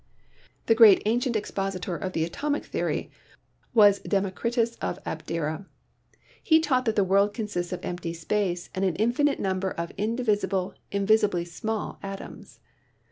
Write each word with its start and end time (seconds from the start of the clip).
The 0.65 0.73
great 0.73 1.03
ancient 1.05 1.35
expositor 1.35 1.95
of 1.95 2.13
the 2.13 2.23
atomic 2.23 2.65
theory 2.65 3.11
was 3.75 3.99
Democritus 3.99 4.73
of 4.77 4.97
Abdera. 5.05 5.67
He 6.41 6.59
taught 6.59 6.85
that 6.85 6.95
the 6.95 7.03
world 7.03 7.35
consists 7.35 7.71
of 7.71 7.85
empty 7.85 8.13
space 8.13 8.71
and 8.73 8.83
an 8.83 8.95
infinite 8.95 9.39
number 9.39 9.69
of 9.69 9.91
indivisible, 9.99 10.73
in 10.89 11.05
visibly 11.05 11.45
small 11.45 11.99
atoms. 12.01 12.59